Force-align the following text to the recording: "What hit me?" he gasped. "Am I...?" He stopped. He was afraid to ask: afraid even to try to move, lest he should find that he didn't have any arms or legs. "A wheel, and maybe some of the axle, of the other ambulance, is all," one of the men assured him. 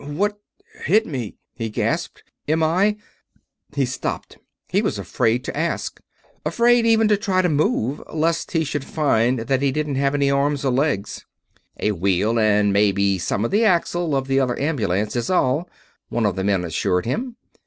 "What 0.03 0.39
hit 0.85 1.05
me?" 1.05 1.35
he 1.53 1.69
gasped. 1.69 2.23
"Am 2.47 2.63
I...?" 2.63 2.95
He 3.75 3.85
stopped. 3.85 4.39
He 4.67 4.81
was 4.81 4.97
afraid 4.97 5.43
to 5.43 5.55
ask: 5.55 6.01
afraid 6.43 6.87
even 6.87 7.07
to 7.07 7.17
try 7.17 7.43
to 7.43 7.49
move, 7.49 8.01
lest 8.11 8.53
he 8.53 8.63
should 8.63 8.83
find 8.83 9.41
that 9.41 9.61
he 9.61 9.71
didn't 9.71 9.97
have 9.97 10.15
any 10.15 10.31
arms 10.31 10.65
or 10.65 10.71
legs. 10.71 11.27
"A 11.79 11.91
wheel, 11.91 12.39
and 12.39 12.73
maybe 12.73 13.19
some 13.19 13.45
of 13.45 13.51
the 13.51 13.63
axle, 13.63 14.15
of 14.15 14.25
the 14.27 14.39
other 14.39 14.59
ambulance, 14.59 15.15
is 15.15 15.29
all," 15.29 15.69
one 16.09 16.25
of 16.25 16.35
the 16.35 16.43
men 16.43 16.63
assured 16.63 17.05
him. 17.05 17.35